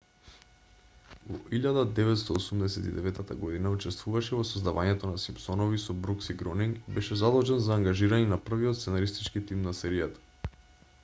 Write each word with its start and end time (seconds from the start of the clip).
во 1.25 1.35
1989 1.57 3.29
г 3.41 3.51
учествуваше 3.75 4.39
во 4.39 4.47
создавањето 4.53 5.11
на 5.11 5.21
симпсонови 5.25 5.83
со 5.85 5.97
брукс 6.07 6.31
и 6.35 6.39
гронинг 6.41 6.81
и 6.87 6.97
беше 6.97 7.21
задолжен 7.23 7.63
за 7.69 7.79
ангажирање 7.79 8.33
на 8.35 8.43
првиот 8.49 8.81
сценаристички 8.81 9.45
тим 9.53 9.63
на 9.69 9.79
серијата 9.85 10.53